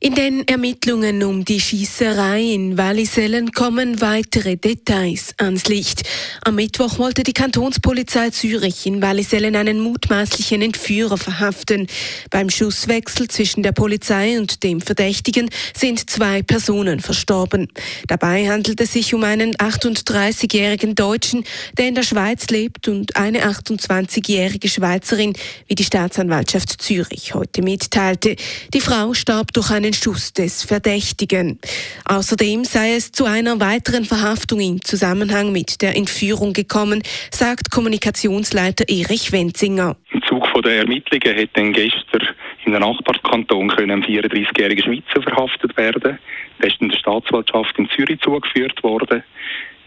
In 0.00 0.14
den 0.14 0.46
Ermittlungen 0.46 1.24
um 1.24 1.44
die 1.44 1.58
Schießerei 1.58 2.40
in 2.40 2.78
Wallisellen 2.78 3.50
kommen 3.50 4.00
weitere 4.00 4.56
Details 4.56 5.34
ans 5.38 5.66
Licht. 5.66 6.02
Am 6.44 6.54
Mittwoch 6.54 7.00
wollte 7.00 7.24
die 7.24 7.32
Kantonspolizei 7.32 8.30
Zürich 8.30 8.86
in 8.86 9.02
Wallisellen 9.02 9.56
einen 9.56 9.80
mutmaßlichen 9.80 10.62
Entführer 10.62 11.18
verhaften. 11.18 11.88
Beim 12.30 12.48
Schusswechsel 12.48 13.26
zwischen 13.26 13.64
der 13.64 13.72
Polizei 13.72 14.38
und 14.38 14.62
dem 14.62 14.80
Verdächtigen 14.80 15.50
sind 15.76 16.08
zwei 16.08 16.44
Personen 16.44 17.00
verstorben. 17.00 17.66
Dabei 18.06 18.48
handelt 18.48 18.80
es 18.80 18.92
sich 18.92 19.14
um 19.14 19.24
einen 19.24 19.56
38-jährigen 19.56 20.94
Deutschen, 20.94 21.42
der 21.76 21.88
in 21.88 21.96
der 21.96 22.04
Schweiz 22.04 22.46
lebt 22.50 22.86
und 22.86 23.16
eine 23.16 23.44
28-jährige 23.44 24.68
Schweizerin, 24.68 25.32
wie 25.66 25.74
die 25.74 25.82
Staatsanwaltschaft 25.82 26.80
Zürich 26.80 27.34
heute 27.34 27.62
mitteilte. 27.62 28.36
Die 28.72 28.80
Frau 28.80 29.12
starb 29.12 29.52
durch 29.52 29.70
eine 29.70 29.87
einen 29.88 29.94
Schuss 29.94 30.34
des 30.34 30.64
Verdächtigen. 30.64 31.58
Außerdem 32.04 32.64
sei 32.64 32.92
es 32.94 33.10
zu 33.10 33.24
einer 33.24 33.58
weiteren 33.58 34.04
Verhaftung 34.04 34.60
im 34.60 34.82
Zusammenhang 34.82 35.50
mit 35.50 35.80
der 35.80 35.96
Entführung 35.96 36.52
gekommen, 36.52 37.02
sagt 37.30 37.70
Kommunikationsleiter 37.70 38.84
Erich 38.86 39.32
Wenzinger. 39.32 39.96
Im 40.12 40.22
Zug 40.28 40.46
der 40.62 40.80
Ermittlungen 40.80 41.48
dann 41.54 41.72
gestern 41.72 42.28
in 42.66 42.74
einem 42.74 42.90
Nachbarkanton 42.90 43.70
ein 43.70 44.04
34-jähriger 44.04 44.84
Schweizer 44.84 45.22
verhaftet 45.22 45.74
werden. 45.78 46.18
Der 46.60 46.68
ist 46.68 46.80
in 46.80 46.88
der 46.88 46.96
Staatsanwaltschaft 46.96 47.78
in 47.78 47.88
Zürich 47.90 48.20
zugeführt 48.20 48.82
worden. 48.82 49.22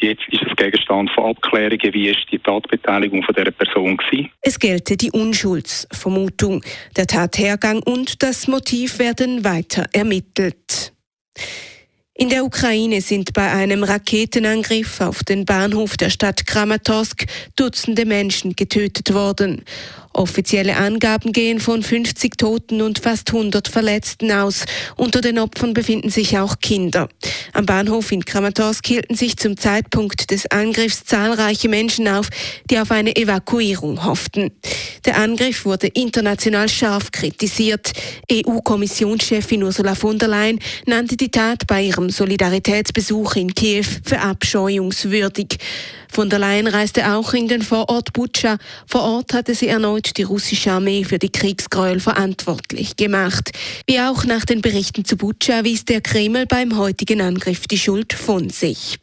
Jetzt 0.00 0.22
ist 0.28 0.42
es 0.42 0.56
Gegenstand 0.56 1.10
von 1.10 1.30
Abklärungen, 1.30 1.92
wie 1.92 2.08
ist 2.08 2.26
die 2.30 2.38
Tatbeteiligung 2.38 3.22
von 3.24 3.34
dieser 3.34 3.50
Person 3.50 3.96
gewesen. 3.96 4.30
Es 4.42 4.58
gelte 4.58 4.96
die 4.96 5.10
Unschuldsvermutung. 5.10 6.62
Der 6.96 7.06
Tathergang 7.06 7.82
und 7.82 8.22
das 8.22 8.46
Motiv 8.46 9.00
werden 9.00 9.44
weiter 9.44 9.86
ermittelt. 9.92 10.92
In 12.20 12.30
der 12.30 12.44
Ukraine 12.44 13.00
sind 13.00 13.32
bei 13.32 13.48
einem 13.52 13.84
Raketenangriff 13.84 15.00
auf 15.00 15.22
den 15.22 15.44
Bahnhof 15.44 15.96
der 15.96 16.10
Stadt 16.10 16.46
Kramatorsk 16.48 17.26
Dutzende 17.54 18.06
Menschen 18.06 18.56
getötet 18.56 19.14
worden. 19.14 19.62
Offizielle 20.12 20.74
Angaben 20.74 21.32
gehen 21.32 21.60
von 21.60 21.80
50 21.80 22.36
Toten 22.36 22.82
und 22.82 22.98
fast 22.98 23.32
100 23.32 23.68
Verletzten 23.68 24.32
aus. 24.32 24.64
Unter 24.96 25.20
den 25.20 25.38
Opfern 25.38 25.74
befinden 25.74 26.10
sich 26.10 26.36
auch 26.36 26.58
Kinder. 26.58 27.08
Am 27.52 27.66
Bahnhof 27.66 28.10
in 28.10 28.24
Kramatorsk 28.24 28.84
hielten 28.84 29.14
sich 29.14 29.36
zum 29.36 29.56
Zeitpunkt 29.56 30.32
des 30.32 30.50
Angriffs 30.50 31.04
zahlreiche 31.04 31.68
Menschen 31.68 32.08
auf, 32.08 32.30
die 32.68 32.80
auf 32.80 32.90
eine 32.90 33.14
Evakuierung 33.14 34.04
hofften. 34.04 34.50
Der 35.08 35.16
Angriff 35.16 35.64
wurde 35.64 35.86
international 35.86 36.68
scharf 36.68 37.10
kritisiert. 37.10 37.92
EU-Kommissionschefin 38.30 39.62
Ursula 39.62 39.94
von 39.94 40.18
der 40.18 40.28
Leyen 40.28 40.60
nannte 40.84 41.16
die 41.16 41.30
Tat 41.30 41.66
bei 41.66 41.84
ihrem 41.84 42.10
Solidaritätsbesuch 42.10 43.36
in 43.36 43.54
Kiew 43.54 43.86
verabscheuungswürdig. 44.04 45.56
Von 46.12 46.28
der 46.28 46.40
Leyen 46.40 46.66
reiste 46.66 47.10
auch 47.10 47.32
in 47.32 47.48
den 47.48 47.62
Vorort 47.62 48.12
Butscha. 48.12 48.58
Vor 48.86 49.00
Ort 49.00 49.32
hatte 49.32 49.54
sie 49.54 49.68
erneut 49.68 50.18
die 50.18 50.24
russische 50.24 50.72
Armee 50.72 51.04
für 51.04 51.18
die 51.18 51.32
Kriegsgräuel 51.32 52.00
verantwortlich 52.00 52.96
gemacht. 52.96 53.52
Wie 53.86 54.00
auch 54.00 54.26
nach 54.26 54.44
den 54.44 54.60
Berichten 54.60 55.06
zu 55.06 55.16
Butscha 55.16 55.64
wies 55.64 55.86
der 55.86 56.02
Kreml 56.02 56.44
beim 56.44 56.76
heutigen 56.76 57.22
Angriff 57.22 57.66
die 57.66 57.78
Schuld 57.78 58.12
von 58.12 58.50
sich. 58.50 58.98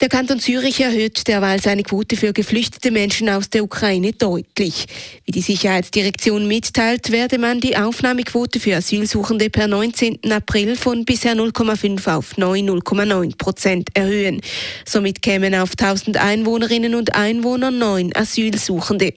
Der 0.00 0.08
Kanton 0.08 0.40
Zürich 0.40 0.80
erhöht 0.80 1.28
derweil 1.28 1.60
seine 1.60 1.82
Quote 1.82 2.16
für 2.16 2.32
geflüchtete 2.32 2.90
Menschen 2.90 3.28
aus 3.28 3.50
der 3.50 3.62
Ukraine 3.62 4.14
deutlich. 4.14 4.86
Wie 5.26 5.30
die 5.30 5.42
Sicherheitsdirektion 5.42 6.48
mitteilt, 6.48 7.12
werde 7.12 7.36
man 7.36 7.60
die 7.60 7.76
Aufnahmequote 7.76 8.60
für 8.60 8.76
Asylsuchende 8.76 9.50
per 9.50 9.68
19. 9.68 10.20
April 10.32 10.76
von 10.76 11.04
bisher 11.04 11.34
0,5 11.34 12.16
auf 12.16 12.38
neu 12.38 12.60
0,9 12.60 13.36
Prozent 13.36 13.90
erhöhen. 13.92 14.40
Somit 14.86 15.20
kämen 15.20 15.54
auf 15.54 15.72
1000 15.78 16.16
Einwohnerinnen 16.16 16.94
und 16.94 17.14
Einwohner 17.14 17.70
neun 17.70 18.10
Asylsuchende. 18.16 19.12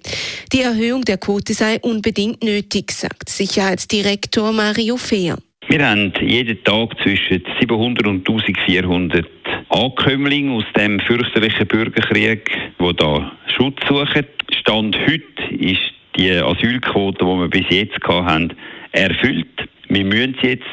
Die 0.51 0.63
Erhöhung 0.63 1.05
der 1.05 1.17
Quote 1.17 1.53
sei 1.53 1.79
unbedingt 1.79 2.43
nötig, 2.43 2.91
sagt 2.91 3.29
Sicherheitsdirektor 3.29 4.51
Mario 4.51 4.97
Fehr. 4.97 5.37
Wir 5.73 5.89
haben 5.89 6.13
jeden 6.21 6.63
Tag 6.65 6.95
zwischen 7.01 7.41
700 7.59 8.05
und 8.05 8.29
1400 8.29 9.25
Ankömmlinge 9.69 10.51
aus 10.51 10.65
dem 10.77 10.99
fürchterlichen 10.99 11.65
Bürgerkrieg, 11.65 12.47
die 12.79 12.95
da 12.95 13.31
Schutz 13.47 13.79
suchen. 13.87 14.27
Stand 14.51 14.95
heute 14.99 15.55
ist 15.55 15.81
die 16.15 16.29
Asylquote, 16.29 17.25
die 17.25 17.25
wir 17.25 17.47
bis 17.47 17.65
jetzt 17.71 17.97
hatten, 18.07 18.53
erfüllt. 18.91 19.47
Wir 19.87 20.05
müssen 20.05 20.35
jetzt 20.43 20.63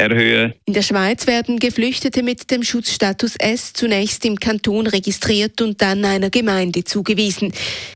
erhöhen. 0.00 0.54
In 0.64 0.74
der 0.74 0.82
Schweiz 0.82 1.26
werden 1.26 1.58
Geflüchtete 1.58 2.22
mit 2.22 2.50
dem 2.50 2.62
Schutzstatus 2.62 3.36
S 3.36 3.72
zunächst 3.72 4.24
im 4.24 4.40
Kanton 4.40 4.86
registriert 4.86 5.60
und 5.60 5.80
dann 5.82 6.04
einer 6.04 6.30
Gemeinde 6.30 6.84
zugewiesen. 6.84 7.52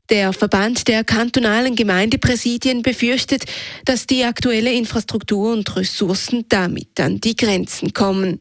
Der 0.09 0.33
Verband 0.33 0.87
der 0.87 1.03
kantonalen 1.03 1.75
Gemeindepräsidien 1.75 2.81
befürchtet, 2.81 3.45
dass 3.85 4.07
die 4.07 4.23
aktuelle 4.23 4.71
Infrastruktur 4.71 5.51
und 5.51 5.75
Ressourcen 5.75 6.45
damit 6.49 6.99
an 6.99 7.19
die 7.19 7.35
Grenzen 7.35 7.93
kommen. 7.93 8.39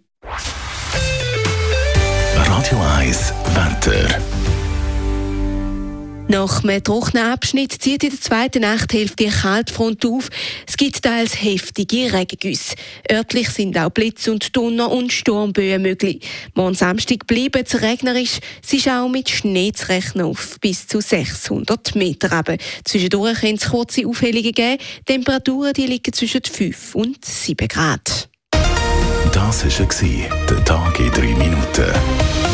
Radio 2.36 2.80
1 2.98 3.32
Wetter. 3.54 3.63
Nach 6.34 6.65
einem 6.65 6.83
trockenen 6.83 7.27
Abschnitt 7.27 7.81
zieht 7.81 8.03
in 8.03 8.11
der 8.11 8.21
zweiten 8.21 8.62
Nachthälfte 8.62 9.22
die 9.22 9.31
Kaltfront 9.31 10.05
auf. 10.05 10.31
Es 10.67 10.77
gibt 10.77 11.00
teils 11.00 11.41
heftige 11.41 12.12
Regengüsse. 12.12 12.75
Örtlich 13.09 13.50
sind 13.50 13.78
auch 13.78 13.91
Blitz 13.91 14.27
und 14.27 14.56
Donner 14.56 14.91
und 14.91 15.12
Sturmböen 15.12 15.81
möglich. 15.81 16.27
Morgen 16.55 16.75
Samstag 16.75 17.28
bleibt 17.28 17.72
es 17.72 17.81
regnerisch. 17.81 18.41
Es 18.65 18.72
ist 18.72 18.89
auch 18.89 19.09
mit 19.09 19.31
Schnee 19.31 19.71
zu 19.71 19.89
rechnen 19.89 20.27
auf 20.27 20.59
bis 20.61 20.89
zu 20.89 21.00
600 21.00 21.95
Meter. 21.95 22.33
Aber 22.33 22.56
zwischendurch 22.84 23.41
kann 23.41 23.55
es 23.55 23.71
kurze 23.71 24.05
Aufhellungen 24.05 24.51
geben. 24.51 24.78
Die 25.09 25.12
Temperaturen 25.12 25.72
die 25.72 25.87
liegen 25.87 26.12
zwischen 26.12 26.43
5 26.43 26.97
und 26.97 27.25
7 27.25 27.69
Grad. 27.69 28.28
Das 29.33 29.65
war 29.65 30.09
der 30.51 30.65
Tag 30.65 30.99
in 30.99 31.12
3 31.12 31.21
Minuten. 31.37 32.53